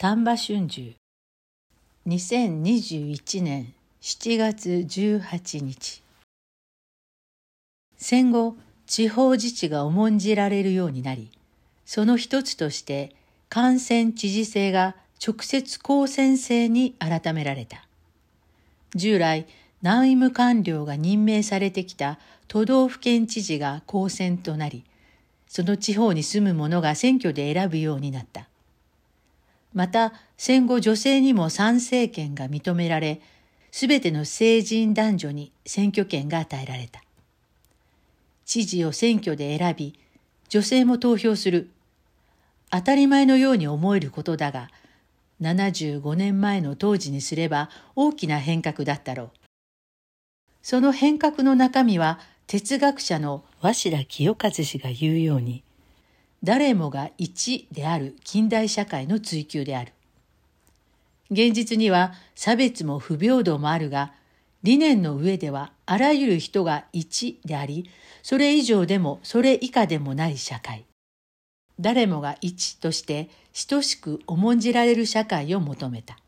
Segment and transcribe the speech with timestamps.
[0.00, 0.94] 丹波春秋。
[2.06, 6.04] 2021年7月18日。
[7.96, 8.56] 戦後
[8.86, 11.32] 地方自治が重んじられるようになり
[11.84, 13.16] その一つとして
[13.48, 17.84] 感染知事制が直接公選制に改められた。
[18.94, 19.48] 従来
[19.82, 24.84] 内務官僚が任命されてきた都道府県知事が公選となり
[25.48, 28.48] その地方に住む者が選挙で選ぶようになった。
[29.74, 33.20] また戦後女性にも参政権が認められ、
[33.70, 37.02] すべての成人男女に選挙権が与えられた。
[38.44, 39.98] 知事を選挙で選び、
[40.48, 41.70] 女性も投票する。
[42.70, 44.70] 当たり前のように思えることだが、
[45.40, 49.30] 75年前の当時にすれば大きな変革だったろう。
[50.62, 55.62] その変革の中身は哲学者の鷲田清和氏が言うように、
[56.42, 59.92] 誰もが一である近代社会の追求である。
[61.30, 64.12] 現実には差別も不平等もあるが、
[64.62, 67.90] 理念の上ではあらゆる人が一であり、
[68.22, 70.84] それ以上でもそれ以下でもない社会。
[71.80, 73.28] 誰もが一として
[73.68, 76.18] 等しく重んじられる社会を求めた。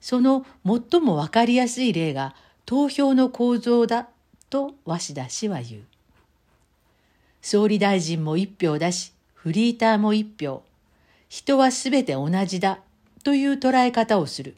[0.00, 4.08] その最もわかりやすい例が投票の構造だ
[4.50, 5.82] と鷲田氏は言う。
[7.48, 10.64] 総理大臣も一票だし、フリーターも一票。
[11.28, 12.80] 人はすべて同じだ
[13.22, 14.56] という捉え方をする。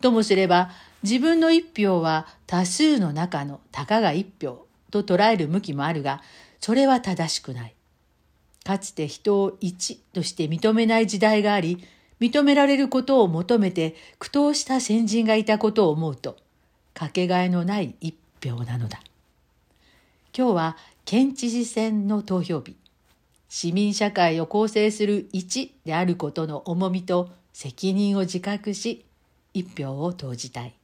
[0.00, 0.70] ともすれば、
[1.02, 6.22] 自分の一票は多数の中のたかが一票と捉える向きもあるが、
[6.58, 7.74] それは正しくない。
[8.64, 11.86] かつて人を一として認めない時代があり、
[12.18, 16.38] 認められることを求めて苦闘した先人がいたことを思うと、
[16.94, 19.02] かけがえのない一票なのだ。
[20.36, 22.76] 今日は県知事選の投票日。
[23.48, 29.06] 市民社会を構成する一であることの重みと責任を自覚し、
[29.52, 30.74] 一票を投じたい。